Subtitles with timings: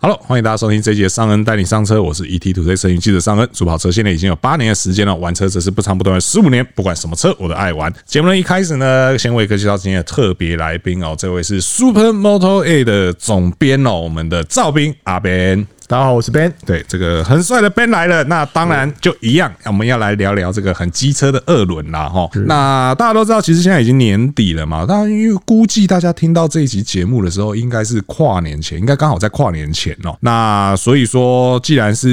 [0.00, 3.48] Hello，欢迎大家收听这一集的尚恩带你上车，我是 ETtoday 车云记者尚恩。
[3.52, 6.64] 主跑车现在已经有八年的时间了，玩车则是不长不短的十五年。
[6.76, 7.92] 不管什么车，我都爱玩。
[8.06, 15.66] 节目呢一开始呢，先为各位介绍今天的特别来宾哦，这位是 Super Moto A 的总编哦，我们的赵斌阿斌。
[15.90, 16.52] 大家好，我是 Ben。
[16.66, 18.22] 对，这个很帅的 Ben 来了。
[18.24, 22.28] 那当然就一样，我们要来聊聊这个很机车的二轮啦，哈。
[22.44, 24.84] 那大家都知道，其实现在已经年底了嘛。
[24.84, 30.14] 当然，因为估计大家听到这一集节目的时候，应该是跨年前，应该刚好在跨年前哦。
[30.20, 32.10] 那所以说，既然是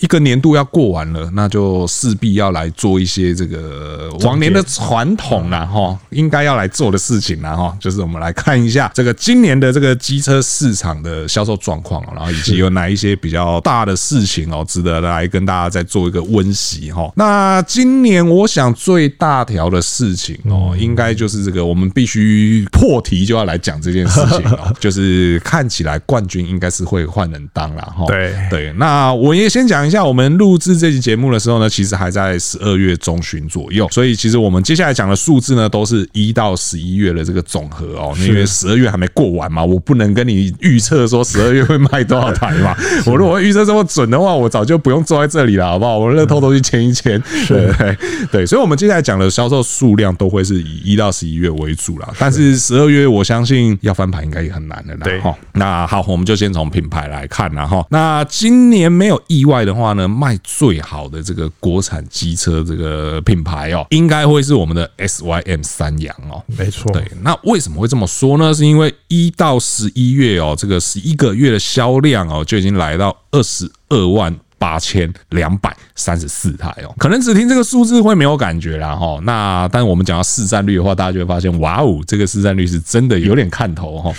[0.00, 13.11] 一个年度要过完了，那就势必要来做一些这个往年的传统啦，哈，应该要来做的事情啦，哈，就是我们来看一下这个今年的这个机车市场的销售状况，然后以及有哪一些。
[13.16, 17.10] 比较大的事情哦，值得来跟大家再做一个温习哈。
[17.16, 28.04] 那今年我想最大条的事情哦，应该就是这个，我们必须破题就要来讲这件事情哦， 就是看起来冠军应该是会换人当了哈。
[28.06, 42.76] 对对，那我也先讲一下，我们录制这期节目的时候呢，其实还在十二月中旬左右，所以其实我们接下来讲的数字呢，都是一到十一月的这个总和哦，因为十二月还没过完嘛，我不能跟你预测说十二月会卖多少台嘛。
[43.10, 45.98] 我如果预测这么准的话，我早就不用坐在这里了，好不好？
[45.98, 47.96] 我们乐透都去签一签，对对
[48.30, 48.46] 对。
[48.46, 52.08] 所以，我们接下来讲的销售数量都会是以一到十一月为主啦。
[52.18, 55.00] 但是十二月，我相信要翻盘应该也很难的啦。
[55.04, 55.34] 对哈。
[55.52, 57.84] 那好，我们就先从品牌来看啦哈。
[57.90, 66.42] 那今年没有意外的话呢，卖最好的这个国产机车这个品牌哦，应该会是我们的 SYM 三阳哦。
[66.56, 66.92] 没错。
[66.92, 67.02] 对。
[67.22, 68.52] 那为什么会这么说呢？
[68.54, 73.16] 是因为一到十一月哦，这个十一个月的销量哦，就已经来到。
[73.30, 74.38] 二十二万。
[74.62, 79.18] 八千两百三十四台哦，可能只听这个数字会没有感觉啦哈。
[79.24, 84.14] 那但我们讲到市占率的话，大家就会发现，哇哦，这个市占率是真的有点看头哈。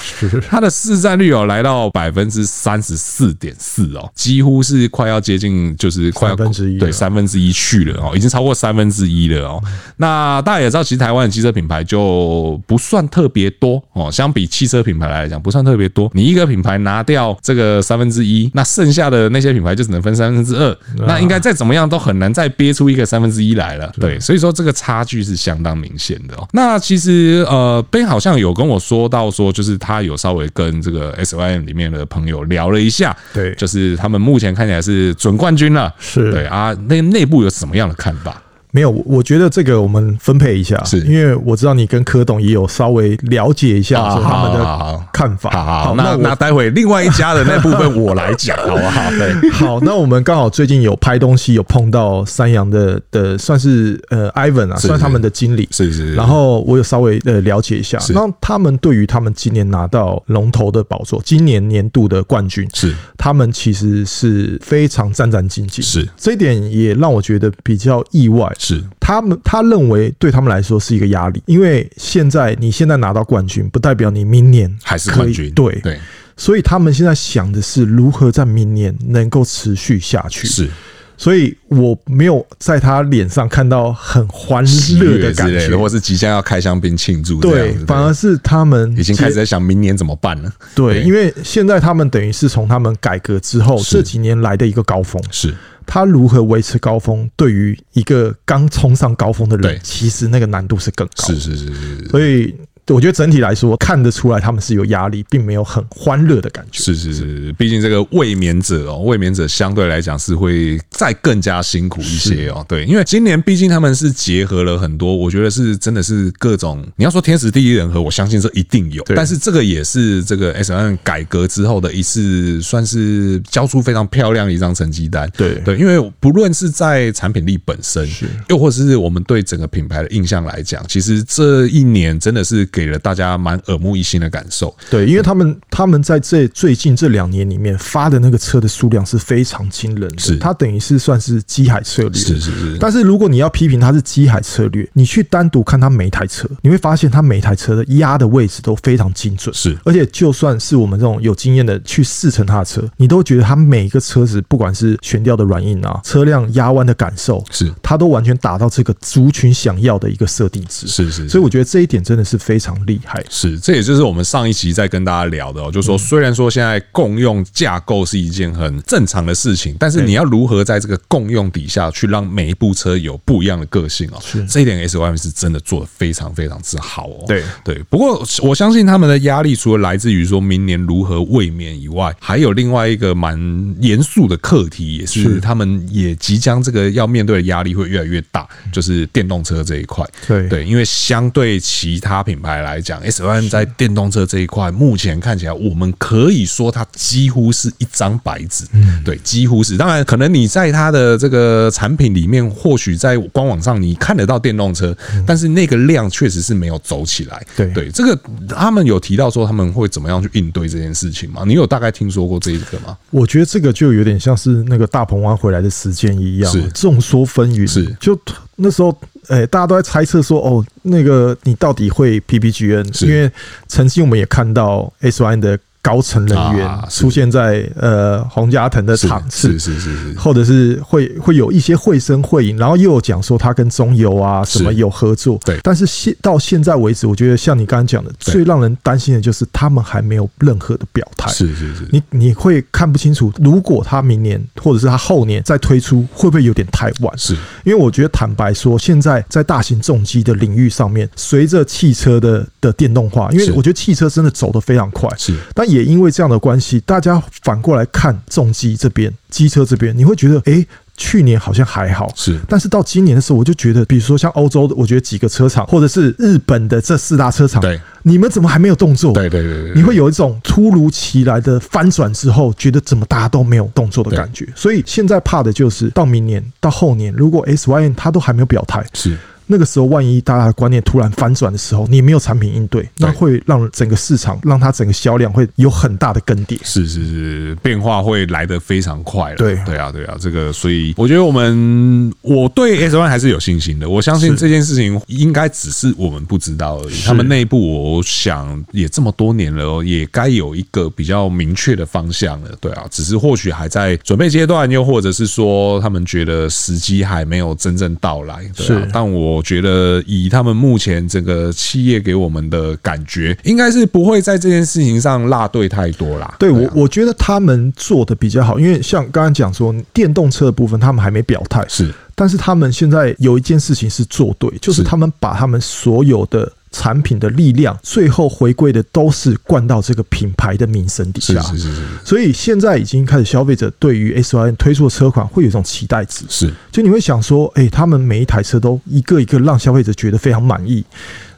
[0.49, 9.63] 它的市占率哦，来到百分之三十四点四哦，几乎是快要接近，就是快要三分之一，对三分之一去了哦，已经超过三分之一了哦。
[9.95, 16.11] 那大家也知道，其实台湾的汽车品牌就不算特别多哦，相比汽车品牌来讲，不算特别多。
[16.13, 20.32] 你一个品牌拿掉这个三分之一，那剩下的那些品牌就只能分三。
[20.33, 23.91] 三分之二，那应该再怎么样都很难再憋出一个三分之一来了。
[23.99, 26.47] 对，所以说这个差距是相当明显的哦。
[26.51, 35.93] 那其实呃，Ben 好像有跟我说到说，就是他有稍微跟这个 SYM 里面的朋友聊了一下，对，就是他们目前看起来是准冠军了。
[35.99, 38.41] 是对啊，那内部有什么样的看法？
[38.73, 45.51] 没有，我觉得这个我们分配一下，是因为我知道你跟柯董也有稍微了解一下他们的看法。
[45.51, 49.09] 好，好，好，那那待会另外一家的那部分我来讲，好不好？
[49.15, 56.15] 对，好，那我们刚好最近有拍东西，有碰到三洋的的，算是呃，Ivan 啊，算他们的经理，是是。
[56.15, 68.51] 然后我有稍微呃了解一下，那他们对于他们今年拿到龙头的宝座，今年年度的冠军，是他们其实是非常战战兢兢，是这一点也让我觉得比较意外。
[68.63, 75.51] 是他们，他认为对他们来说是一个压力，因为现在你现在拿到冠军，不代表你明年还是冠军。
[75.53, 75.99] 对对，
[76.37, 80.47] 所以他们现在想的是如何在明年能够持续下去。
[80.47, 80.69] 是，
[81.17, 84.63] 所以我没有在他脸上看到很欢
[84.97, 87.41] 乐的感觉，或是即将要开香槟庆祝。
[87.41, 90.49] 对，反而是他们已经开始在想明年怎么办了。
[90.73, 95.21] 对，因为现在他们等于是从他们改革之后这几年来的一个高峰。
[95.29, 95.53] 是。
[95.93, 97.29] 他如何维持高峰？
[97.35, 101.27] 对于一个刚冲上高峰的人，其实那个难度是更高。
[101.27, 102.55] 是是是是，所以。
[102.87, 106.83] 我觉得整体来说看得出来，他们是有压力，并没有很欢乐的感觉。
[106.83, 112.65] 是是是，毕竟这个卫冕者哦，卫冕者相对来讲是会再更加辛苦一些哦。
[112.67, 116.85] 对，因为今年毕竟他们是结合了很多，我觉得是真的是各种。
[116.97, 119.01] 你要说天时地利人和，我相信这一定有。
[119.15, 125.31] 但是这个也是这个 SYM 改革之后的一次，算是交出非常漂亮的一张成绩单。
[125.37, 128.05] 对对，因为不论是在产品力本身，
[128.49, 132.67] 又或是我们对整个品牌的印象来讲，其实这一年真的是。
[132.73, 140.37] 给了大家蛮耳目一新的感受，对，因为他们他们在这最近这两年里面发的那个车的数量是非常惊人的，是。
[140.37, 142.77] 它等于是算是机海策略，是是是。
[142.79, 149.77] 但是如果你要批评它是机海策略，你去单独看它每台车，你会发现它每台车的压的位置都非常精准，是。
[149.85, 157.71] 而且就算是我们这种有经验的去试乘它的车，你都觉得它每一个车子，不管是悬吊的软硬啊，车辆压弯的感受，是。
[157.83, 161.29] 它都完全达到这个族群想要的一个设定值，是是。
[161.29, 162.73] 所以我觉得这一点真的是非常。
[162.73, 163.23] 常厉害。
[163.29, 174.19] 是，这也就是我们上一集在跟大家聊的哦，就是说虽然说现在共用架构是一件很正常的事情，但是你要如何在这个共用底下去让每一部车有不一样的个性哦？
[174.21, 177.25] 是，这一点 S Y M 是真的做的非常非常之好哦。
[177.27, 183.37] 对对，不过我相信他们的压力除了来自于说明年如何卫冕以外，还有另外一个蛮
[183.81, 190.03] 严肃的课题，也是他们也即将这个要面对的压力会越来越大，就是电动车这一块。
[190.27, 198.65] 对对，因为相对其他品牌来讲，S-Line 在电动车这一块目前看起来，我们可以说它几乎是一张白纸。
[198.73, 199.77] 嗯，对，几乎是。
[199.77, 204.95] 当然，可能你在它的这个产品里面，或许在官网上你看得到电动车，
[205.25, 207.45] 但是那个量确实是没有走起来。
[207.55, 208.19] 对对，这个
[208.49, 211.43] 他们有提到说他们会怎么样去应对这件事情吗？
[211.45, 212.97] 你有大概听说过这一个吗？
[213.09, 217.67] 我觉得这个就有点像是那个大鹏湾回来的时间一样，是众说纷纭。
[217.67, 218.17] 是就
[218.63, 218.89] 那时候，
[219.27, 223.05] 哎、欸，大家都在猜测说，哦，那个你到底会 PPGN？
[223.05, 223.29] 因为
[223.67, 225.59] 曾经我们也看到 S-Line 的。
[225.83, 235.59] 高层人员出现在呃洪家腾的场次，是是是是，或者是会会有一些会声会影，然后又有讲说他跟中油啊什么有合作，对。
[235.61, 241.85] 但是现到现在为止，我觉得像你刚刚讲的，最让人担心的就是他们还没有任何的表态，是是是。
[241.91, 247.13] 你你会看不清楚，如果他明年或者是他后年再推出，会不会有点太晚？
[247.17, 247.33] 是
[247.65, 255.67] 因为我觉得坦白说，现在在大型重机的领域上面，随着汽车的的电动化，因为我觉得汽车真的走得非常快，是，但。
[255.73, 269.11] 也因为这样的关系，大家反过来看重机这边、机车这边，你会觉得，哎，去年好像还好，是，但是到今年的时候，我就觉得，比如说像欧洲的，我觉得几个车厂，或者是日本的这四大车厂，对，你们怎么还没有动作？
[269.13, 274.47] 对对对，你会有一种突如其来的翻转之后，觉得怎么大家都没有动作的感觉。
[274.55, 279.17] 所以现在怕的就是到明年、到后年，如果 S Y N 它都还没有表态，是。
[279.47, 286.57] 那个时候，万一大家的观念突然反转的时候，你没有产品应对，那会让整个市场，让它整个销量会有很大的更迭。
[286.63, 289.35] 是是是，变化会来得非常快了。
[289.35, 293.89] 对对啊对啊，这个所以我觉得我们我对 S-Line 还是有信心的。
[293.89, 297.01] 我相信这件事情应该只是我们不知道而已。
[297.05, 302.51] 他们内部，我想也这么多年了，也该有一个比较明确的方向了。
[302.61, 308.49] 对啊，只是或许还在准备阶段，又或者是说他们觉得时机还没有真正到来。
[308.55, 309.32] 对啊，但我。
[309.41, 316.35] 觉得以他们目前整个企业给我们的感觉，应该是不会在这件事情上落队太多啦。
[316.37, 326.51] 对我，我觉得他们做的比较好，因为像刚刚讲说电动车的部分，他们还没表态，是，但是他们现在有一件事情是做对，就是他们把他们所有的。
[326.73, 331.39] 产品的力量，最后回归的都是灌到这个品牌的名声底下。
[331.43, 331.81] 是是是是。
[332.03, 336.25] 所以现在已经开始，消费者对于 S-Line 推出的车款会有一种期待值。
[336.27, 340.83] 是，就你会想说，哎，他们每一台车都一个一个让消费者觉得非常满意。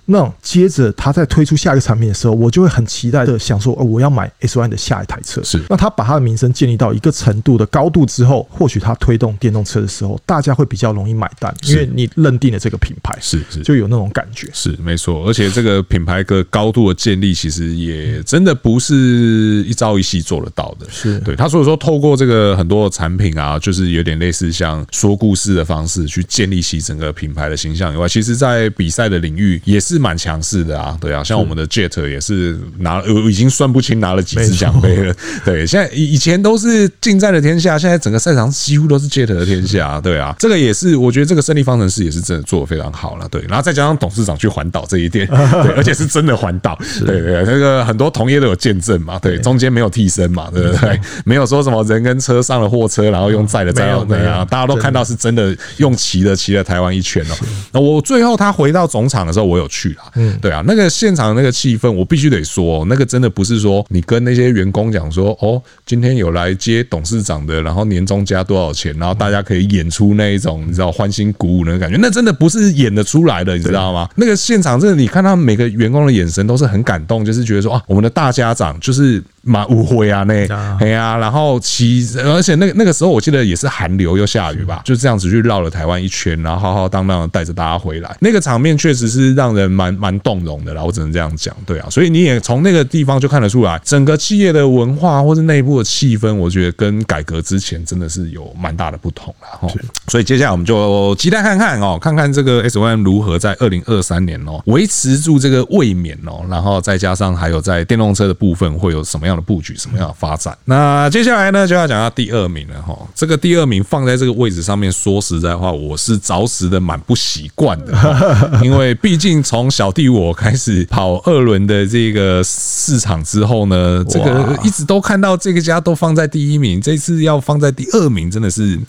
[0.07, 5.43] 那接着他在推出下一个产品的时候，我就会很期待的想说，哦，我要买 S-Line 的下一台车。
[5.43, 14.47] 是，那他把他的名声建立到一个程度的高度之后，或许他推动电动车的时候，大家会比较容易买单，因为你认定了这个品牌，是是，就有那种感觉。
[14.53, 20.85] 是没错，而且这个品牌的高度的建立，其实也真的不是一朝一夕做得到的。
[20.91, 29.94] 是对他，所以说透过这个很多的产品啊，就是有点类似像说故事的方式去建立起整个品牌的形象以外，其实在比赛的领域也是。
[29.95, 35.15] 是蛮强势的啊，对啊，像我们的 Jet 也是拿，已经算不清拿了几次奖杯了。
[35.45, 40.01] 对，现在以以前都是劲战的天下，现在整个赛场几乎都是 Jet 的天下。
[40.01, 43.25] 对啊，这个也是，我觉得这个胜利方程式也是真的做的非常好了。
[43.29, 45.25] 对，然后再加上董事长去环岛这一点，
[45.63, 46.77] 对，而且是真的环岛。
[47.05, 49.17] 对对，那个很多同业都有见证嘛。
[49.19, 50.99] 对，中间没有替身嘛，对不对？
[51.23, 57.35] 没有说什么人跟车上了货车，然后用载的载到那样，大家都看到是真的用骑的骑了台湾一圈哦。
[57.71, 59.84] 那我最后他回到总场的时候，我有去。
[60.15, 74.07] 嗯，对啊，那个现场那个气氛，我必须得说，那个真的不是说你跟那些员工讲说，哦，今天有来接董事长的，然后年终加多少钱，然后大家可以演出那一种你知道欢欣鼓舞的感觉，那真的不是演得出来的，你知道吗？
[74.15, 79.21] 那个现场真的，你看他们每个员工的眼神都是很感动，就是觉得说啊，我们的大家长就是。
[79.45, 80.33] 蛮误会啊，那
[80.79, 99.67] 哎呀，然后骑，而且那个那个时候我记得也是寒流又下雨吧，就这样子去绕了台湾一圈，然后浩浩荡荡的带着大家回来，那个场面确实是让人蛮蛮动容的啦，我只能这样讲，对啊，所以你也从那个地方就看得出来，整个企业的文化或是内部的气氛，我觉得跟改革之前真的是有蛮大的不同了哈。
[100.07, 110.57] 所以接下来我们就期待看看哦，看看这个 S-Line 如何在二零二三年哦维持住这个卫冕哦，然后再加上还有在电动车的部分会有什么样样的布局，什么样的发展。
[110.65, 112.97] 那接下来呢，就要讲到第二名了哈。
[113.13, 117.93] 这个第二名放在这个位置上面，说实在话，我是着实的蛮不习惯的，
[118.63, 128.79] 因为毕竟从小弟我开始跑二轮的这个市场之后呢，这个一直都看到这个家都放在第一名，这次要放在第二名，真的是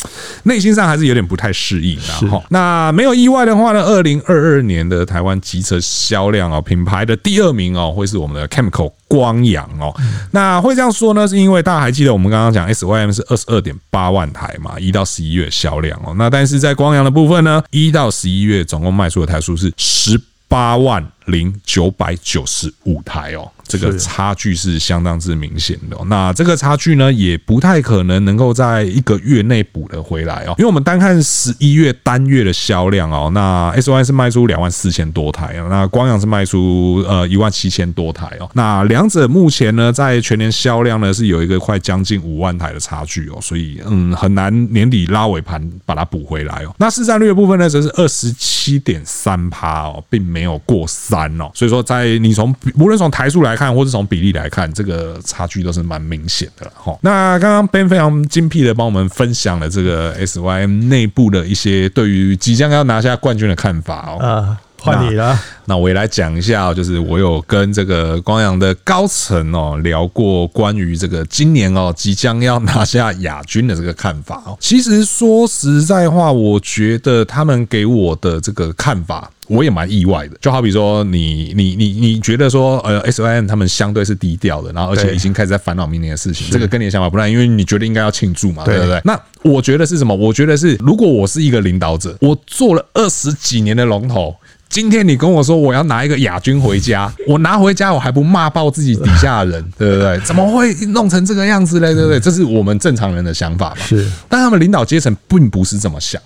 [0.45, 2.43] 内心上还是有点不太适应的哈。
[2.51, 9.95] 那没有意外的话呢，二零二二年的台湾机车销量哦，品牌的第二名哦，会是我们的 Kemco 光阳哦。
[10.33, 16.15] 那会这样说呢，是因为大家还记得我们刚刚讲 SYM 是二十二点八万台嘛，一到十一月销量哦。
[16.17, 23.51] 那但是在光阳的部分呢，一到十一月总共卖出的台数是十八万零九百九十五台哦。
[23.69, 46.73] 这个差距是相当之明显的，那这个差距呢，也不太可能能够在一个月内补得回来哦，因为我们单看十一月单月的销量哦，那 SYM 是卖出两万四千多台，那光阳是卖出呃一万七千多台哦，那两者目前呢，在全年销量呢是有一个快将近五万台的差距哦，所以嗯很难年底拉尾盘把它补回来哦。
[46.79, 53.57] 那市占率的部分呢，则是二十七点三趴哦，并没有过三哦，所以说在你从无论从台数来。
[53.57, 56.95] 看，或是从比例来看，这个差距都是蛮明显的哈。
[57.01, 64.19] 那刚刚 Ben 非常精辟的帮我们分享了这个 SYM 内部的一些对于即将要拿下冠军的看法哦。
[64.23, 65.33] 啊，换你了
[65.65, 65.75] 那。
[65.75, 74.55] 那我也来讲一下，就是我有跟这个光阳的高层哦聊过关于这个今年哦即将要拿下亚军的这个看法哦。
[74.61, 79.31] 其实说实在话，我觉得他们给我的这个看法。
[79.49, 89.01] 我也蛮意外的，就好比说你你你你觉得说呃，S Y N 他们相对是低调的，然后而且已经开始在烦恼明年的事情，这个跟你的想法不太，因为你觉得应该要庆祝嘛，对不对？
[89.05, 90.15] 那我觉得是什么？
[90.15, 94.35] 我觉得是如果我是一个领导者，我做了二十几年的龙头。
[94.69, 100.19] 今天你跟我说我要拿一个亚军回家，我拿回家我还不骂爆自己底下的人，对不对？
[100.25, 101.95] 怎么会弄成这个样子嘞？
[101.95, 102.21] 对不对？
[102.21, 103.77] 这是我们正常人的想法嘛。
[103.77, 106.21] 是，但他们领导阶层并不是这么想，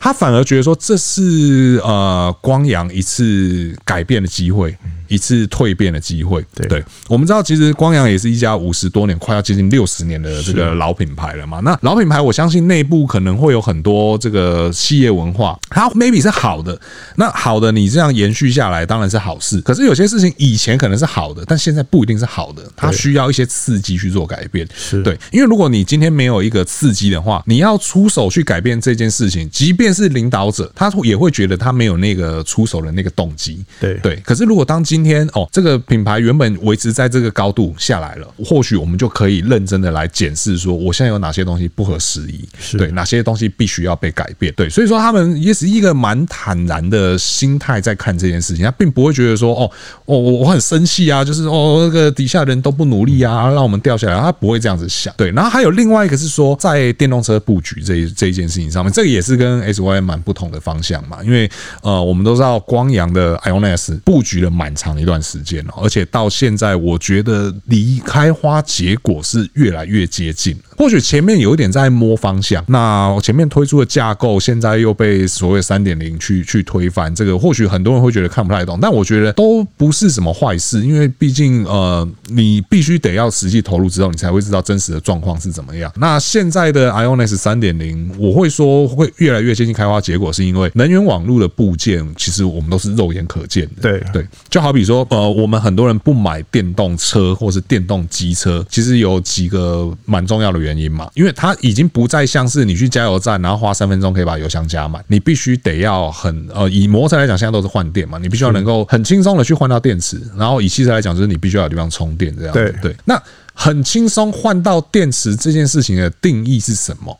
[0.00, 4.76] 他反而觉得说这是呃光阳一次改变的机会。
[5.12, 11.60] 一次蜕变的机会，对，我们知道，其实光阳也是一家五十多年，快要接近六十年的这个老品牌了嘛。
[11.60, 16.80] 那老品牌，我相信内部可能会有很多这个企业文化，它 maybe 是好的。
[17.16, 19.60] 那好的，你这样延续下来当然是好事。
[19.60, 24.66] 可是有些事情以前可能是好的，但现在不一定是好的，它需要一些刺激去做改变。
[24.74, 33.62] 是对，因为如果你今天没有一个刺激的话，你要出手去改变这件事情，即便是领导者，他也会觉得他没有那个出手的那个动机。
[33.78, 34.16] 对对。
[34.24, 44.54] 可是如果当今今天哦，这个品牌原本维持在这个高度下来了，或许我们就可以认真的来检视说，我现在有哪些东西不合时宜，是对哪些东西必须要被改变。
[44.54, 49.68] 对，所以说他们也是一个蛮坦然的心态在看这件事情，他并不会觉得说，哦，
[50.04, 55.12] 我我我很生气啊，就是哦，那个底下人都不努力啊，让我们掉下来，他不会这样子想。
[55.16, 61.50] 对，然后还有另外一个是说，在电动车布局这这一件事情上面，这个也是跟 SYM 蛮不同的方向嘛，因为
[61.82, 64.91] 呃，我们都知道光阳的 IONIS 布局了蛮长。
[65.00, 70.56] 一段时间了，而且到现在，我觉得离开花结果是越来越接近。
[70.76, 85.92] 或许前面有一点在摸方向，那前面推出的架构，现在又被所谓三点零去去推翻，这个或许很多人会觉得看不太懂，但我觉得都不是什么坏事，因为毕竟呃，你必须得要实际投入之后，你才会知道真实的状况是怎么样。
[85.96, 93.82] 那现在的 IONIQ 三点零，我会说会越来越接近开花结果，是因为能源网络的部件，其实我们都是肉眼可见的。
[93.82, 100.62] 对对，就好比说呃，我们很多人不买电动车或是电动机车，其实有几个蛮重要的。
[100.62, 112.78] 原因嘛，因为它已经不再像是你去加油站，然后花三分钟可以把油箱加满，你必须得要很呃，以摩托车来讲，现在都是换电嘛，你必须要能够很轻松的去换到电池，然后以汽车来讲，就是你必须要有地方充电这样子。
[112.80, 113.20] 对对，那
[113.54, 117.18] 很轻松换到电池这件事情的定义是什么？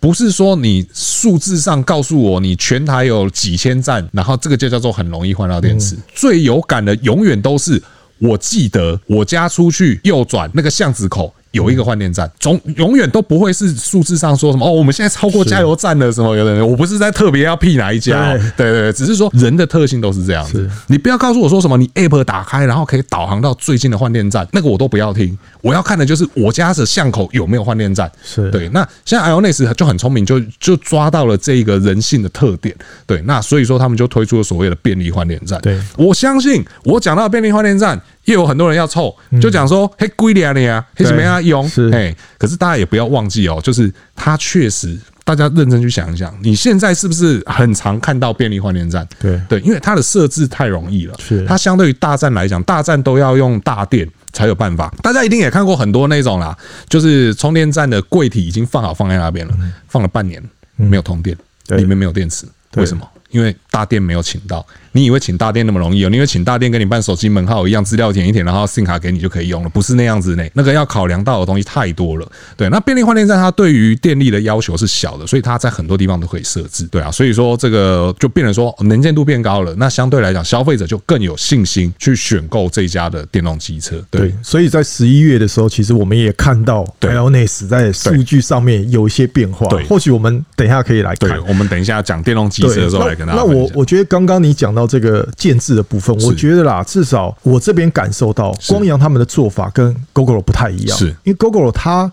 [0.00, 5.96] 不是说你数字上告诉我你全台有几千站，然后这个就叫做很容易换到电池。
[6.14, 7.82] 最有感的永远都是，
[8.18, 11.34] 我记得我家出去右转那个巷子口。
[11.52, 20.68] 有一个换电站，总永远都不会是数字上说什么哦，我们现在超过加油站了什么有的人，我不是在特别要辟哪一家，对对对，只是说人的特性都是这样子。
[20.88, 25.36] 你不要告诉我说什么，你 App 打开然后可以导航到最近的换电站，那个我都不要听。
[25.62, 28.10] 我要看的就是我家的巷口有没有换电站。
[28.22, 32.74] 是对，那现在 Ionis 就很聪明，就就抓到了这一个人性的特点。
[33.06, 35.58] 对，那所以说他们就推出了所谓的便利换电站。
[35.62, 38.00] 对，我相信我讲到便利换电站。
[38.28, 41.66] 也有很多人要凑，就讲说嘿贵点你啊，嘿什么呀用？
[41.90, 44.94] 哎，可是大家也不要忘记哦，就是它确实，
[45.24, 49.08] 大家认真去想一想，你现在是不是很常看到便利换电站？
[49.18, 54.06] 对对，因为它的设置太容易了，是它相对于大站来讲，大站都要用大电。
[54.30, 54.92] 才有办法。
[55.02, 56.56] 大家一定也看过很多那种啦，
[56.86, 59.54] 就是充电站的柜体已经放好放在那边了，
[59.88, 60.40] 放了半年
[60.76, 61.36] 没有通电，
[61.68, 63.08] 里面没有电池，为什么？
[63.30, 64.66] 因为大店没有请到。
[64.90, 66.08] 你以为请大店那么容易哦？
[66.10, 69.68] 你以为请大店跟你办手机门号一样，资料填一填，然后 SIM 卡给你就可以用了？
[69.68, 72.28] 不是那样子呢，那个要考量到的东西太多了。
[72.56, 76.84] 对，那便利换电站它对于电力的要求是小的，所以它在很多地方都可以设置。
[76.88, 84.02] 对啊，所以说这个就变成说能见度变高了，那相对来讲消费者就更有信心去选购这一家的电动机车。
[84.10, 89.68] 对，对，所以在十一月的时候，其实我们也看到 Ionis 在数据上面有一些变化。
[89.68, 91.30] 对，或许我们等一下可以来看。
[91.30, 93.38] 对，我们等一下讲电动机车的时候来跟大家。
[93.38, 101.06] 那我我觉得刚刚你讲到这个建制的部分，我觉得啦，至少我这边感受到光阳他们的做法跟 Gogoro 不太一样，是。
[101.24, 102.10] 因为 Gogoro 他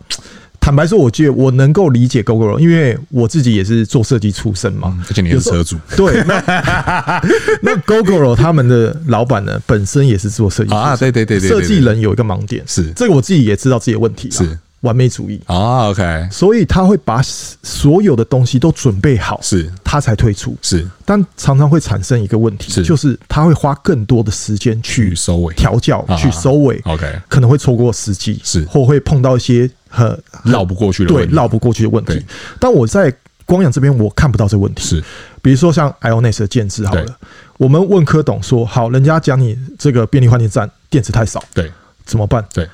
[0.60, 6.42] 坦白说，我觉得我能够理解 Gogoro，因为我自己也是做设计出身嘛，而且你是车主，对，那
[7.62, 12.92] 那 Gogoro 他们的老板呢，本身也是做设计啊，对对对对，设计人有一个盲点，是。
[12.96, 14.58] 这个我自己也知道自己的问题是。
[14.86, 15.42] 完美主义。
[15.48, 32.24] 啊，OK，所以他会把所有的东西都准备好，是，他才退出，是，但常常会产生一个问题，就是他会花更多的时间去收尾、调教、去收尾，OK，可能会错过时机，是，或会碰到一些很绕不过去的，对，绕不过去的问题。
[32.60, 33.14] 但我在
[33.46, 35.04] 光阳这边，我看不到这个问题，是，
[35.42, 37.18] 比如说像 Ionis 的建制好了，
[37.58, 41.72] 我们问柯董说，好，人家讲你这个便利换电站电池太少，对，
[42.06, 42.46] 怎么办？
[42.54, 42.70] 对。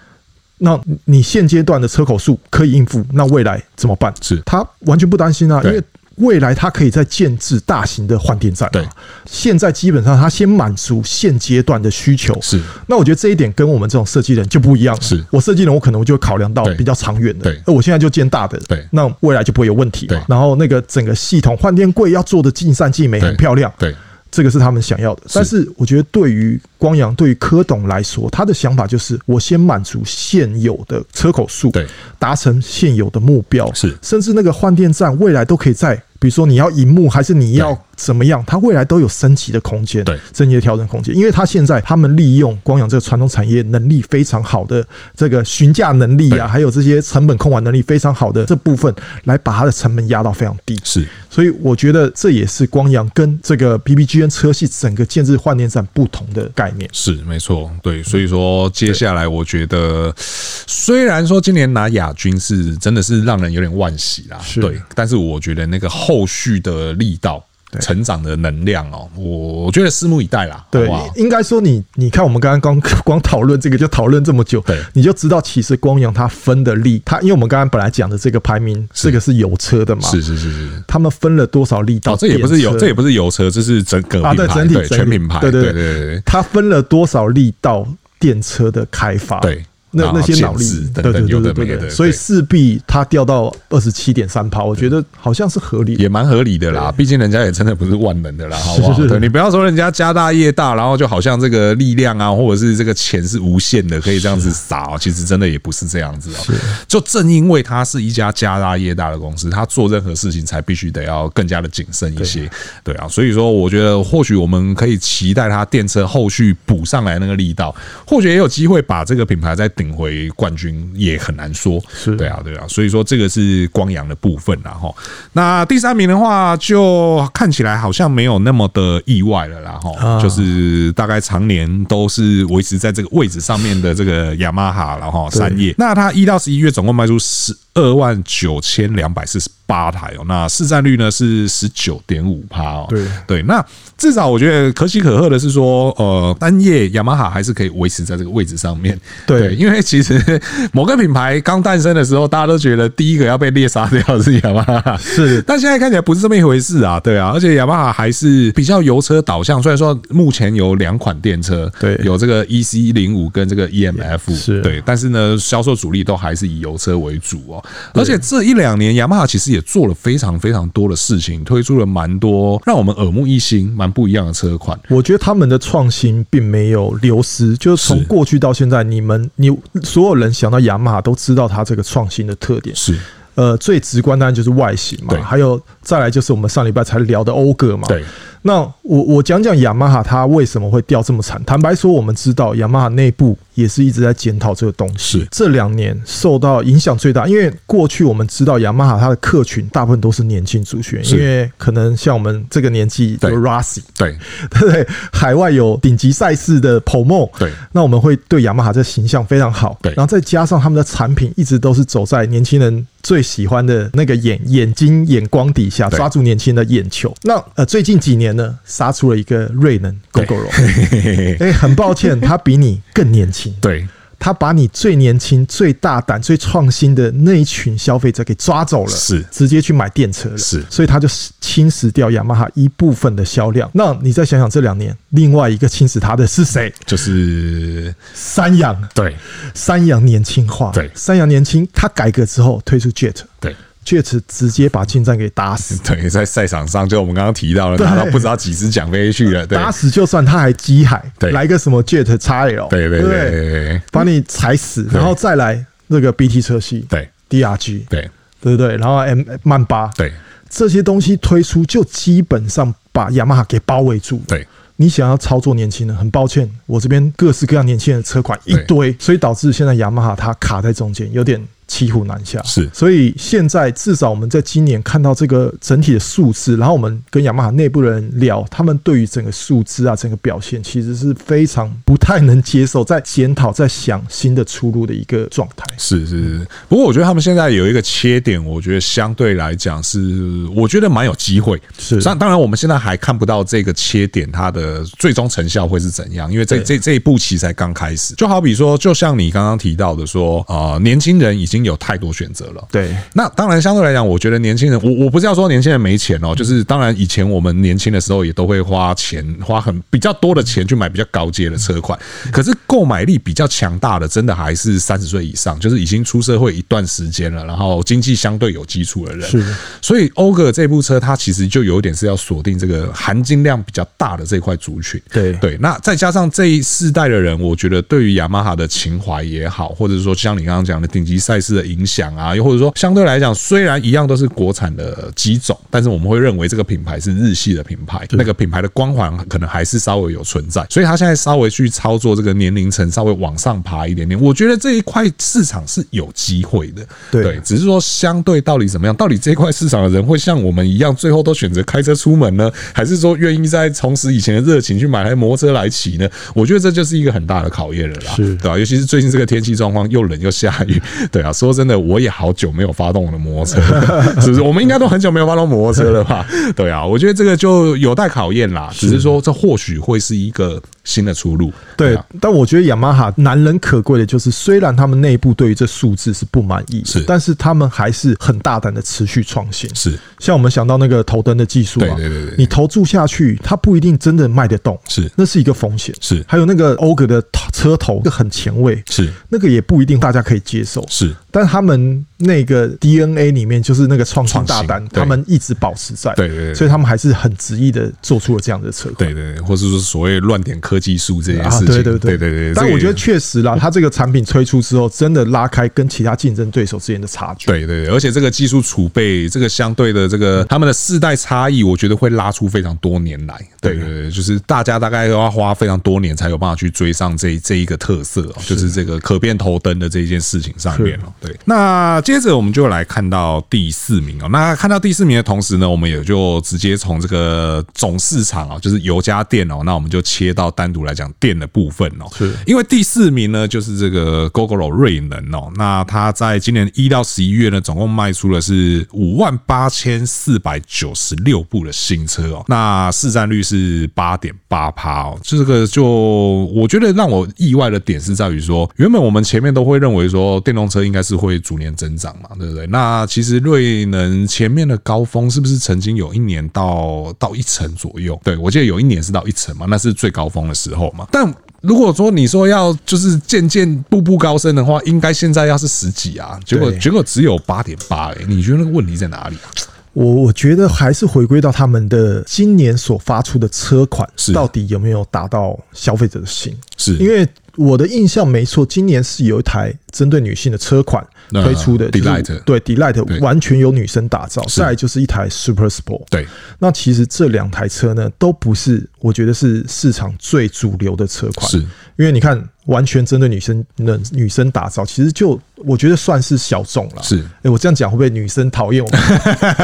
[0.64, 4.14] 那你现阶段的车口数可以应付，那未来怎么办？
[4.22, 5.82] 是他完全不担心啊，因为
[6.18, 8.70] 未来他可以再建置大型的换电站。
[8.72, 8.88] 对，
[9.26, 12.40] 现在基本上他先满足现阶段的需求。
[12.42, 14.96] 是，那我觉得这一点跟我们这种设计人就不一样。
[15.02, 17.46] 是我设计人，我可能就会考量到比较长远的。
[17.46, 18.60] 对，而我现在就建大的。
[18.68, 20.06] 对，那未来就不会有问题。
[20.06, 23.74] 对，然后那个整个系统换电柜要做的尽善尽美，很漂亮。
[23.80, 23.96] 对。
[24.32, 31.86] 这个是他们想要的，但是我觉得对于光阳、对于柯董来说，他的想法就是我先满足现有的车口数，对，
[32.18, 36.02] 达成现有的目标，是，甚至那个换电站未来都可以在。
[36.18, 41.16] 比如说你要荧幕还是你要怎么样，它未来都有升级的空间，对，升级的调整空间。
[41.16, 48.94] 因为它现在他们利用光阳这个传统产业能力非常好的这个询价能力啊，还有这些成本控管能力非常好的这部分，
[49.26, 50.80] 来把它的成本压到非常低。
[50.84, 56.90] 是，所以我觉得这也是光阳跟这个 PPGN 车系整个建置换电站不同的概念。
[56.94, 58.02] 是，没错，对。
[58.04, 66.22] 所以说接下来我觉得，虽然说今年拿亚军是真的是让人有点惋惜啦，对，但是我觉得那个后。
[66.22, 67.44] 后续的力道、
[67.80, 70.66] 成长的能量哦，我我觉得拭目以待啦。
[70.70, 82.16] 对，应该说你你看，我们刚刚刚 光讨论这个就讨论这么久，对，你就知道其实光阳它分的力，它因为我们刚刚本来讲的这个排名，这个是油车的嘛，是是是是，他们分了多少力道？
[82.16, 87.88] 这也不是油，这也不是油车，这是整个啊，对，整体全品牌，对对对对，它分了多少力道
[88.20, 89.40] 电车的开发？
[89.40, 89.64] 对。
[89.94, 96.90] 那那些脑力等等有的没的，所以势必它掉到二十七点三趴，我觉得好像是合理，也蛮合理的啦。
[96.96, 99.06] 毕竟人家也真的不是万能的啦， 好不好？
[99.06, 104.98] 对，你不要说人家家大业大，然后就好像这个力量啊，或者是这个钱是无限的，可以这样子撒。
[104.98, 106.56] 其实真的也不是这样子哦。
[106.88, 112.50] 就正因为它是一家家大业大的公司，它做任何事情才必须得要更加的谨慎一些。
[112.82, 117.76] 对啊，所以说我觉得或许我们可以期待它电车后续补上来那个力道，
[118.08, 119.70] 或许也有机会把这个品牌在。
[119.82, 122.16] 领回冠军也很难说，是。
[122.16, 124.94] 对啊，对啊，所以说这个是光阳的部分啦哈。
[125.34, 142.88] 那第三名的话，就看起来好像没有那么的意外了啦哈，就是大概常年都是维持在这个位置上面的这个雅马哈然后三叶，那它一到十一月总共卖出十二万九千两百四十八台哦，那市占率呢是十九点五趴哦。
[142.90, 143.66] 对对，那
[143.98, 149.00] 至少我觉得可喜可贺的是说，呃，单叶雅马哈还是可以维持在这个位置上面。
[149.26, 150.42] 对，因为其实
[150.74, 157.00] 某个品牌刚诞生的时候，大家都觉得第一个要被猎杀掉的是雅马哈，是，但现在看起来不是这么一回事啊。
[157.00, 167.64] 对啊，而且雅马哈还是比较油车导向，虽然说目前有两款电车，对，有这个 EC 零五跟这个 EMF，是对，但是呢，销售主力都还是以油车为主哦。
[167.94, 174.80] 而且这一两年，雅马哈其实也做了非常非常多的事情，推出了蛮多让我们耳目一新、蛮不一样的车款。
[174.90, 179.50] 我觉得他们的创新并没有流失，就是从过去到现在，你们你
[179.84, 182.98] 所有人想到雅马哈都知道它这个创新的特点是。
[183.34, 187.88] 呃，最直观当然就是外形嘛，还有再来就是我们上礼拜才聊的謳歌嘛。
[187.88, 188.04] 对，
[188.44, 191.42] 那我我讲讲雅马哈它为什么会掉这么惨？
[191.46, 195.20] 坦白说，我们知道雅马哈内部也是一直在检讨这个东西。
[195.20, 204.18] 是这两年受到影响最大，因为过去我们知道雅马哈它的客群大部分都是年轻族群，因为可能像我们这个年纪有 Rossi，对
[204.60, 204.88] 对？
[205.12, 209.78] 海外有顶级赛事的 Promo，对，那我们会对雅马哈这形象非常好。
[209.82, 217.14] 对，然后再加上他们的产品一直都是走在年轻人最喜欢的那个眼眼睛眼光底下，抓住年轻人的眼球。
[217.24, 220.50] 那呃，最近几年呢，杀出了一个瑞能 Gogoro，
[221.40, 223.54] 哎，很抱歉，他比你更年轻。
[223.62, 223.88] 对。
[224.24, 233.68] 他把你最年轻、最大胆、最创新的那一群消费者给抓走了，是直接去买电车了，是，所以他就侵蚀掉雅马哈一部分的销量。
[233.74, 236.72] 那你再想想，这两年另外一个侵蚀他的是谁？
[236.86, 238.80] 就是三洋。
[238.94, 239.16] 对，
[239.56, 240.70] 三洋年轻化。
[240.72, 243.16] 对，三洋年轻，他改革之后推出 Jet。
[243.40, 243.56] 对。
[243.84, 245.80] 确实直接把进站给打死。
[245.84, 249.46] 对，在赛场上，就我们刚刚提到了，拿到不知道几只奖杯去了。
[249.48, 257.10] 打死就算他还机海，来个什么 Jet XL，对对对，把你踩死，然后再来那个 BT 车系，对。
[257.30, 258.10] DRG，对。
[258.42, 260.12] 对对，然后 M 曼巴，对。
[260.50, 264.22] 这些东西推出，就基本上把雅马哈给包围住。
[264.28, 271.42] 对，你想要操作年轻人，很抱歉，我这边各式各样年轻人的车款一堆，所以导致现在雅马哈它卡在中间，有点。
[271.72, 285.66] 骑虎难下是，所以现在至少我们在今年看到这个整体的数字，然后我们跟雅马哈内部的人聊，他们对于整个数字啊，整个表现其实是非常不太能接受，在检讨，在想新的出路的一个状态。
[285.78, 291.58] 是是是，不过我觉得他们现在有一个切点，我觉得相对来讲是，我觉得蛮有机会。
[291.80, 298.14] 是，当当然我们现在还看不到这个切点它的最终成效会是怎样，因为这这这一步棋才刚开始。
[298.16, 301.61] 就好比说，就像你刚刚提到的说，呃，年轻人已经。
[301.64, 302.96] 有太多选择了，对。
[303.14, 311.98] 那当然，相对来讲，我觉得年轻人，我我不是要说年轻人没钱哦，就是当然，以前我们年轻的时候也都会花钱，花很比较多的钱去买比较高阶的车款。
[312.32, 319.30] 可是购买力比较强大的，真的还是三十岁以上，就是已经出社会一段时间了，然后经济相对有基础的人。
[319.30, 319.56] 是。
[319.82, 325.02] 所以欧格这部车，它其实就有一点是要锁定这个含金量比较大的这块族群。
[325.12, 325.58] 对对。
[325.60, 331.51] 那再加上这一世代的人，我觉得对于雅马哈的情怀也好，或者是说像你刚刚讲的顶级赛事。
[331.56, 356.08] 的影响啊，又或者说相对来讲，虽然一样都是国产的机种，但是我们会认为这个品牌是日系的品牌，那个品牌的光环可能还是稍微有存在，所以他现在稍微去操作这个年龄层稍微往上爬一点点，我觉得这一块市场是有机会的，对，只是说相对到底怎么样，到底这块市场的人会像我们一样，最后都选择开车出门呢，还是说愿意再重拾以前的热情去买台摩托车来骑呢？
[356.34, 358.58] 我觉得这就是一个很大的考验了啦，是对吧？
[358.58, 361.32] 尤其是最近这个天气状况又冷又下雨，对啊。
[361.42, 364.42] 说真的，我也好久没有发动我的摩托车了， 是不是？
[364.42, 366.24] 我们应该都很久没有发动摩托车了吧？
[366.56, 368.70] 对啊，我觉得这个就有待考验啦。
[368.72, 371.52] 只是说，这或许会是一个新的出路。
[371.78, 379.74] 对，但我觉得雅马哈难能可贵的就是，虽然他们内部对于这数字是不满意，是，但是他们还是很大胆的持续创新。
[379.76, 385.94] 是，像我们想到那个头灯的技术，对对对，你投注下去，它不一定真的卖得动，是，那是一个风险。
[386.02, 390.86] 是，还有那个欧格的车头，个很前卫，是，那个也不一定大家可以接受。
[390.90, 391.16] 是。
[391.34, 402.18] 但他们那个 DNA 里面就是那个创新大胆，他们一直保持在，对对，对，所以他们还是很执意的做出了这样的车款，对对，或是说所谓乱点科技术这件事情，对对对。
[402.18, 402.54] 对对。
[402.54, 413.76] 但我觉得确实啦，它这个产品推出之后，真的拉开跟其他竞争对手之间的差距，对对对，而且这个技术储备，这个相对的这个他们的世代差异，我觉得会拉出非常多年来，对。
[413.76, 420.98] 对对，就是大家大概都要花非常多年才有办法去追上这这一个特色，就是这个可变头灯的这一件事情上面。
[421.00, 421.06] 了。
[421.22, 424.28] 对，那接着我们就来看到第四名哦。
[424.30, 432.08] 那看到第四名的同时呢，我们也就直接从这个总市场啊，就是油家电哦，那我们就切到单独来讲电的部分哦。
[432.18, 435.52] 是，因为第四名呢，就是这个 Gogoro 瑞能哦。
[435.56, 442.44] 那它在今年一到十一月呢，总共卖出了是五万八千四百九十六部的新车哦。
[442.48, 445.20] 那市占率是八点八趴哦。
[445.22, 451.12] 这个就我觉得让我意外的点是在于说，原本我们前面都会认为说电动车应该是。
[451.12, 452.66] 是会逐年增长嘛，对不对？
[452.68, 458.18] 那其实瑞能前面的高峰是不是曾经有一年到到一成左右？
[458.24, 461.08] 对，我记得有一年是到一成嘛，那是最高峰的时候嘛。
[461.12, 469.48] 但如果说你说要就是渐渐步步高升的话，应该现在要是十几啊，结果结果只有八点八，哎，你觉得那个问题在哪里啊？
[469.94, 476.56] 我我觉得还是回归到他们的今年所发出的车款，是到底有没有达到消费者的心？
[476.78, 477.28] 是因为。
[477.58, 484.44] 我的印象没错，今年是有一台针对女性的车款，推出的 Delight，对 Delight 完全由女生打造。
[484.50, 486.28] 再来就是一台 Super Sport，对。
[486.60, 491.58] 那其实这两台车呢，都不是我觉得是市场最主流的车款，是
[491.98, 492.48] 因为你看。
[492.66, 497.02] 完全针对女生的女生打造，其实就我觉得算是小众了。
[497.02, 499.02] 是，哎，我这样讲会不会女生讨厌我们？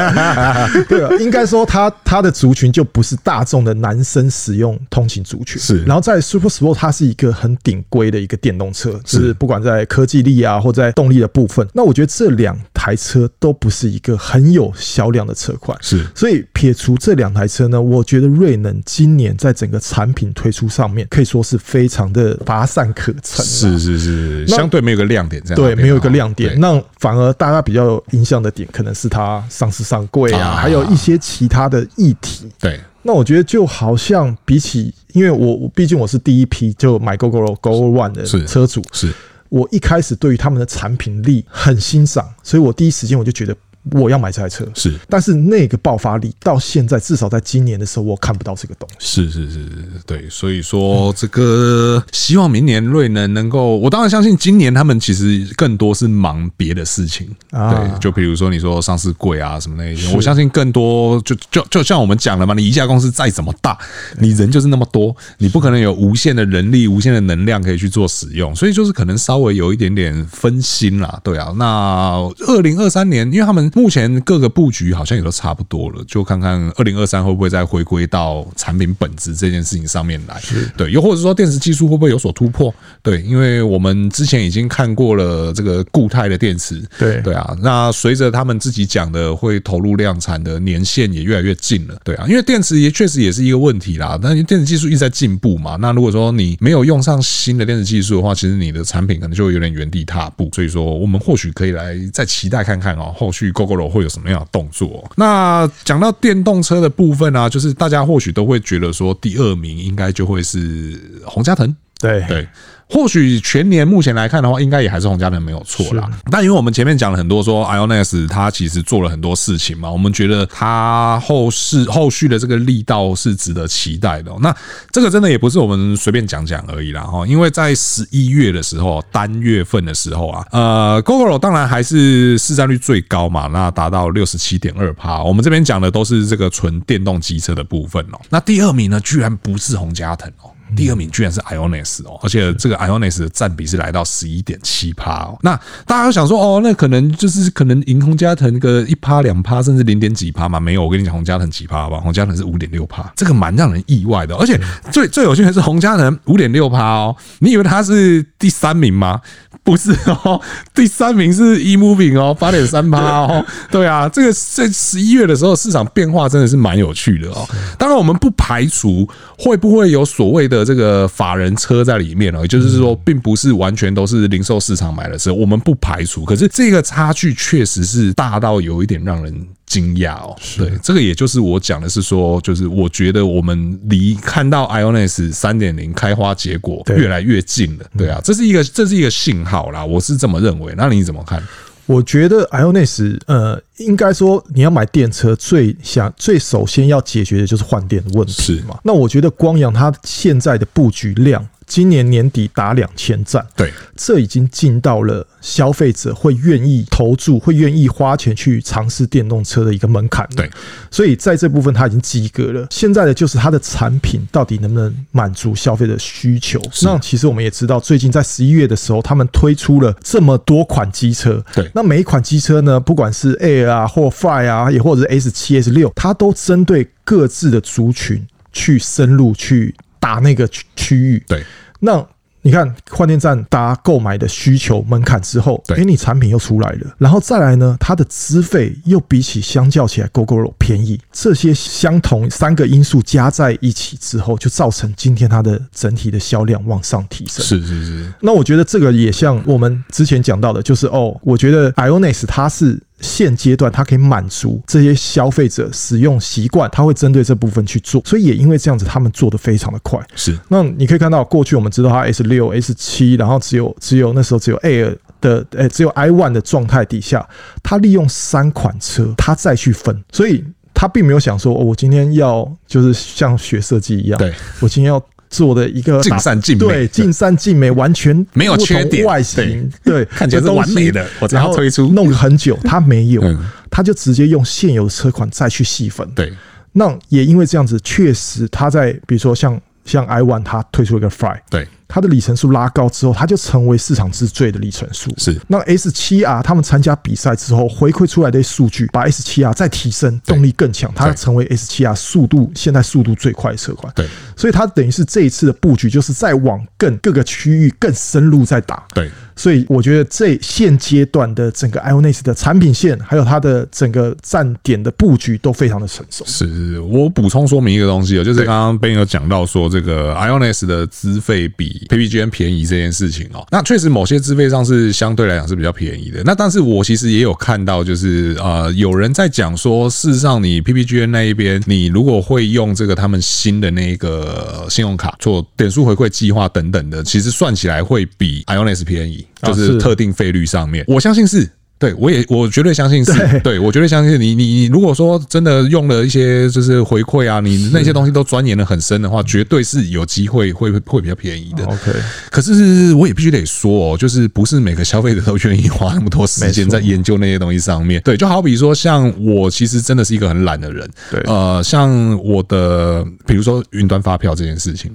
[0.88, 5.60] 对啊，应该说它它的族群就不是大众的男生使用通勤族群。
[5.60, 15.78] 是，然后在 Super Sport，它是一个很顶规的一个电动车，就是不管在科技力啊，或在动力的部分，那我觉得这两台车都不是一个很有销量的车款。
[15.80, 32.48] 是，所以撇除这两台车呢，我觉得瑞能今年在整个产品推出上面，可以说是非常的乏善可陈，是是是，相对没有个亮点，这样对，没有一个亮点，那反而大家比较有印象的点，可能是它上市上柜啊，还有一些其他的议题。
[32.60, 39.12] 对，那我觉得就好像比起，因为我我毕竟我是第一批就买 Gogoro Gogoro One 的车主，是。
[39.48, 43.56] 我一开始对于他们的产品力很欣赏，所以我第一时间我就觉得。
[43.92, 49.22] 我要买这台车，是，但是那个爆发力到现在，至少在今年的时候，我看不到这个东西。
[49.24, 49.70] 是是是是，
[50.04, 63.78] 对，所以说这个希望明年瑞能能够，我当然相信今年他们其实更多是忙别的事情，对，就比如说你说上市贵啊什么那些，我相信更多就就就像我们讲了嘛，你一家公司再怎么大，
[64.18, 71.54] 你人就是那么多，你不可能有无限的人力、无限的能量可以去做使用，所以就是可能稍微有一点点分心啦，对啊。
[71.56, 73.70] 那二零二三年，因为他们。
[73.78, 80.42] 目前各个布局好像也都差不多了，就看看二零二三会不会再回归到产品本质这件事情上面来。
[80.76, 82.74] 对，又或者说电池技术会不会有所突破？
[83.04, 86.82] 对，因为我们之前已经看过了这个固态的电池。
[86.98, 91.96] 对对啊，那随着他们自己讲的会投入量产的年限也越来越近了。
[92.02, 94.18] 对啊，因为电池也确实也是一个问题啦。
[94.20, 100.50] 但电池技术一直在进步嘛，那如果说你没有用上新的电池技术的话，其实你的产品可能就会有点原地踏步。
[100.52, 105.10] 所以说，我们或许可以来再期待看看哦，后续 Gogoro 会有什么样的动作？
[105.16, 111.74] 那讲到电动车的部分啊，就是大家或许都会觉得说，第二名应该就会是洪嘉腾。
[111.98, 112.46] 对对。
[112.88, 116.08] 或许全年目前来看的话，应该也还是宏佳腾没有错啦。
[116.30, 124.32] 但因为我们前面讲了很多，说 IONIS 它其实做了很多事情嘛，我们觉得它后市后续的这个力道是值得期待的。
[124.40, 124.54] 那
[124.90, 135.22] 这个真的也不是我们随便讲讲而已啦哈，因为在十一月的时候，单月份的时候啊，呃，Gogoro 当然还是市占率最高嘛，那达到六十七点二趴。
[135.22, 138.20] 我们这边讲的都是这个纯电动机车的部分哦。
[138.30, 140.50] 那第二名呢，居然不是洪家腾哦。
[140.76, 145.38] 第二名居然是 IONIS 哦，而且这个 IONIS 的占比是来到十一点七趴哦。
[145.42, 150.60] 那大家都想说哦，那可能就是可能赢宏佳腾个一趴两趴，甚至零点几趴嘛？
[150.60, 151.98] 没有，我跟你讲，宏佳腾几趴吧？
[151.98, 154.36] 宏佳腾是五点六趴，这个蛮让人意外的。
[154.36, 154.60] 而且
[154.92, 159.20] 最最有趣的是宏佳腾五点六趴哦，你以为他是第三名吗？
[159.68, 160.40] 不是哦，
[160.74, 163.44] 第三名是 eMoving 哦，八点三八哦。
[163.70, 167.46] 对啊，这个在十一月的时候市场变化真的是蛮有趣的哦。
[167.76, 170.64] 当然，我们不排除会不会有所谓的。
[170.64, 176.24] 这个法人车在里面哦，也就是说，并不是完全都是零售市场买的车，我们不排除。
[176.24, 179.34] 可是这个差距确实是大到有一点让人
[179.68, 180.36] 惊讶哦。
[180.56, 187.84] 对，这个也就是我讲的是说，就是我觉得我们离看到 IONIS 三点零开花结果越来越近了。
[187.96, 190.74] 对啊，这是一个这是一个信号啦，我是这么认为。
[190.76, 191.42] 那你怎么看？
[191.86, 198.78] 我觉得 IONIS 呃，应该说你要买电车，最想最首先要解决的就是换电的问题嘛。
[198.84, 201.46] 那我觉得光阳它现在的布局量。
[201.68, 210.26] 今年年底达两千站，对，这已经进到了消费者会愿意投注、会愿意花钱去尝试电动车的一个门槛。
[210.34, 210.50] 对，
[210.90, 212.66] 所以在这部分它已经及格了。
[212.70, 216.58] 现在的就是它的产品到底能不能满足消费的需求？
[216.84, 221.44] 那其实我们也知道，最近在十一月的时候，他们推出了这么多款机车。
[221.52, 229.74] 对，那每一款机车呢，不管是 Air 啊，或 Five 啊，也或者是 S 七、S 六，它都针对各自的族群去深入去。
[230.00, 231.44] 打那个区区域，对，
[231.80, 232.02] 那
[232.42, 247.44] 你看换电站大家购买的需求门槛之后，哎，你产品又出来了，然后再来呢，它的资费又比起相较起来，Gogoro 便宜，这些相同三个因素加在一起之后，就造成今天它的整体的销量往上提升。
[247.44, 252.80] 是是是，那我觉得这个也像我们之前讲到的，就是哦，我觉得 IONIS 它是。
[253.00, 260.00] 现阶段它可以满足这些消费者使用习惯，它会针对这部分去做，所以也因为这样子，他们做的非常的快。
[260.14, 267.28] 是，那你可以看到，过去我们知道它 S 六、S 七，然后只有只有那时候只有 Air 的，诶，只有 i one 的状态底下，
[267.62, 275.02] 它利用三款车，它再去分，所以它并没有想说，哦，我今天要就是像学设计一样，对，我今天要。
[275.28, 281.06] 做的一个尽善尽美，对，尽善尽美，完全没有缺点，外形对，看起来是完美的。
[281.20, 283.22] 我然后推出弄很久，他没有，
[283.70, 286.08] 他就直接用现有的车款再去细分。
[286.14, 286.32] 对，
[286.72, 291.66] 那也因为这样子，确实他在比如说像像 i one，他推出一个 Fly，对。
[291.88, 295.10] 它的里程数拉高之后，它就成为市场之最的里程数。
[295.16, 303.90] 是，那 S 七 R 他们参加比赛之后回馈出来的数据，把 S 七 R 再提升，动力更强，它成为 S 七 R 速度现在速度最快的车款。
[303.96, 308.84] 对，所以它等于是这一次的布局，就是在往更各个区域更深入在打。
[308.92, 316.24] 对，所以我觉得这现阶段的整个 IONIS 的产品线，还有它的整个站点的布局都非常的成熟。
[316.26, 321.86] 是，我补充说明一个东西哦，就是刚刚 Ben 有讲到说这个 IONIS 的资费比。
[321.88, 326.22] PPGN 便宜这件事情哦，那确实某些资费上是相对来讲是比较便宜的。
[326.24, 341.48] 那但是我其实也有看到，就是呃，有人在讲说，事实上你 PPGN 那一边，你如果会用这个他们新的那个信用卡做点数回馈计划等等的，其实算起来会比 IONIS 便宜，就是特定费率上面，我相信是。
[341.80, 351.64] 对，我也我绝对相信是，对，对我绝对相信你你你如果说真的用了一些就是回馈啊，你那些东西都钻研的很深的话，绝对是有机会会会比较便宜的。
[351.66, 351.92] OK，
[352.32, 358.02] 可是我也必须得说哦，就是不是每个消费者都愿意花那么多时间在研究那些东西上面。
[358.02, 360.90] 对，就好比说像我其实真的是一个很懒的人。
[361.12, 364.90] 对，呃，像我的比如说云端发票这件事情。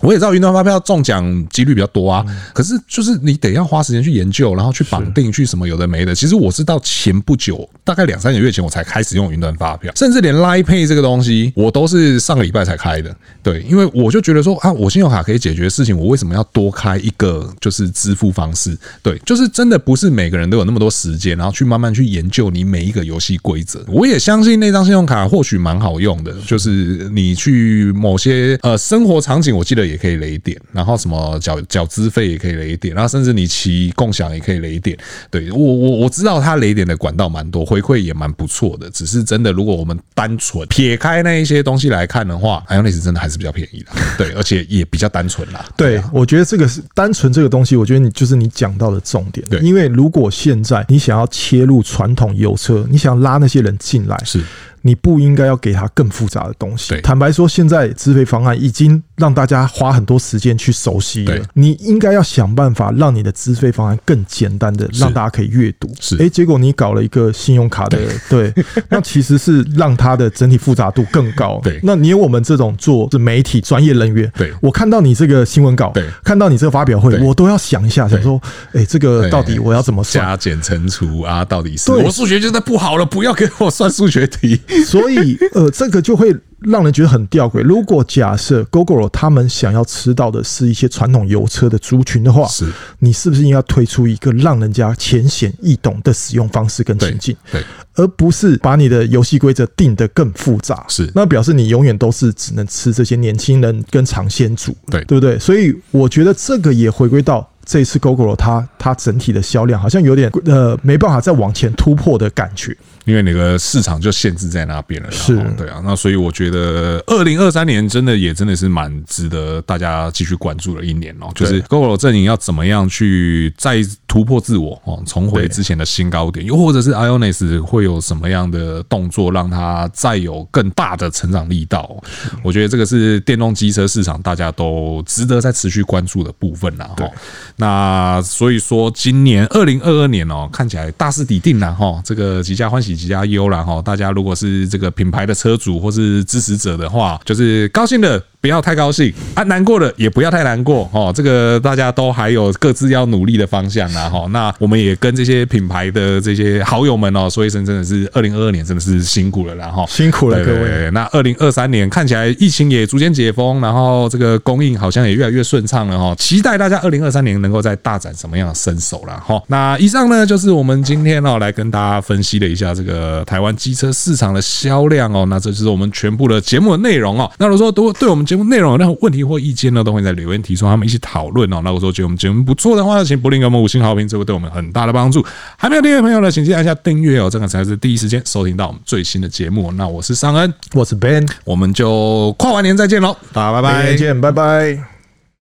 [0.00, 6.14] 我也知道云端发票中奖几率比较多啊，可是就是你得要花时间去研究，然后去绑定，去什么有的没的。
[6.14, 13.16] 其实我是到前不久，大概两三个月前，我才开始用云端发票，甚至连 Line Pay 这个东西，我都是上个礼拜才开的。
[13.42, 18.76] 对，因为我就觉得说啊，我信用卡可以解决的事情，我为什么要多开一个就是支付方式？
[19.02, 23.82] 对，就是真的不是每个人都有那么多时间，然后去慢慢去研究你每一个游戏规则。
[23.88, 29.85] 我也相信那张信用卡或许蛮好用的，就是你去某些呃生活场景，我记得。
[29.86, 34.96] 也可以雷点，然后什么缴缴资费也可以雷点，然后甚至你骑共享也可以雷点。
[35.30, 38.90] 对，我我我知道它雷点的管道蛮多，回馈也蛮不错的。
[38.90, 43.92] 只是真的，如果我们单纯撇开那一些东西来看的话，IONIS 真的还是比较便宜的。
[44.18, 45.64] 对，而且也比较单纯啦。
[45.76, 49.46] 对，我觉得这个是单纯这个东西，我觉得你就是你讲到的重点。
[49.48, 54.42] 对，因为如果现在你想要切入传统油车，你想要拉那些人进来，是。
[54.86, 57.00] 你不应该要给他更复杂的东西。
[57.00, 61.44] 坦白说，现在资费方案已经让大家花很多时间去熟悉了。
[61.54, 65.90] 你应该要想办法让你的资费方案更简单的，让大家可以阅读。
[66.00, 68.52] 是，哎，结果你搞了一个信用卡的，对，
[68.88, 71.60] 那其实是让它的整体复杂度更高。
[71.64, 78.40] 对，那你有我们这种做是媒体专业人员，对，我看到你这个新闻稿，对，看到你这个发表会，我都要想一下，想说，
[78.72, 80.24] 哎，这个到底我要怎么算？
[80.24, 84.60] 加减乘除啊，到底是我数学觉得不好了，不要给我算数学题。
[84.84, 87.62] 所以，呃，这个就会让人觉得很吊诡。
[87.62, 92.66] 如果假设 Gogoro 他们想要吃到的是一些传统油车的族群的话，是，
[92.98, 97.36] 你是不是应该推出一个让人家浅显易懂的使用方式跟情境？
[97.52, 97.62] 对，
[97.94, 100.84] 而不是把你的游戏规则定得更复杂。
[100.88, 105.38] 是，那表示你永远都是只能吃这些年轻人跟尝鲜族，对，对不对？
[105.38, 107.48] 所以我觉得这个也回归到。
[107.68, 115.10] 这一次 Gogoro 它它整体的销量好像有点呃没办法再往前突破的感觉，因为那个市场就限制在那边了。
[115.10, 121.30] 是，对啊，那所以我觉得二零二三年真的也真的是蛮值得大家继续关注的一年哦。
[121.34, 131.96] 就是 Gogoro 阵营要怎么样去再突破自我哦，重回之前的新高点，又或者是 IONIS 会有什么样的动作让它再有更大的成长力道？
[132.42, 136.90] 我觉得这个是电动机车市场大家都值得再持续关注的部分啦。
[136.96, 137.08] 哈。
[137.54, 142.00] 那所以说，今年二零二二年哦，看起来大势已定了哈。
[142.04, 143.80] 这个几家欢喜几家优了哈。
[143.82, 148.20] 大家如果是这个品牌的车主或是支持者的话，就是高兴的。
[148.46, 151.12] 不要太高兴啊，难过的也不要太难过哦。
[151.12, 154.24] 这个大家都还有各自要努力的方向啦哈。
[154.30, 160.88] 那我们也跟这些品牌的这些好友们哦说一声，真的是二零二二年真的是辛苦了啦哈，辛苦了各位。
[160.92, 166.14] 那二零二三年看起来疫情也逐渐解封，然后这个供应好像也越来越顺畅了哈。
[166.14, 169.42] 期待大家二零二三年能够再大展什么样的身手了哈。
[169.48, 175.26] 那以上呢就是我们今天哦来跟大家分析了一下这个台湾机车市场的销量哦。
[175.28, 177.28] 那这就是我们全部的节目的内容哦。
[177.38, 181.60] 那如果说都对我们节内容有任何问题或意见呢，都会在留言提出，他们一起讨论哦。
[181.64, 185.24] 那我说觉得我们节目不错的话，请不吝给我们五星好评，这会对我们很大的帮助。
[185.56, 189.70] 还没有订阅的朋友呢，请记得按下订阅哦，这个才是第一时间收听到我们最新的节目。
[189.72, 194.95] 那我是尚恩，我是 Ben，我们就跨完年再见喽，大家拜拜，再见，拜拜。